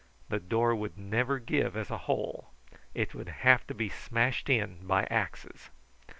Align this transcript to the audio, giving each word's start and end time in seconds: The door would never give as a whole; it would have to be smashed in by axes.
The 0.29 0.39
door 0.39 0.73
would 0.73 0.97
never 0.97 1.37
give 1.37 1.77
as 1.77 1.91
a 1.91 1.97
whole; 2.09 2.49
it 2.95 3.13
would 3.13 3.29
have 3.29 3.67
to 3.67 3.75
be 3.75 3.87
smashed 3.89 4.49
in 4.49 4.87
by 4.87 5.03
axes. 5.11 5.69